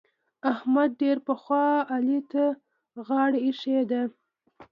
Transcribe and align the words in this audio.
احمد 0.51 0.89
ډېر 1.01 1.17
پخوا 1.27 1.67
علي 1.93 2.19
ته 2.31 2.43
غاړه 3.07 3.39
اېښې 3.45 3.79
ده. 3.91 4.01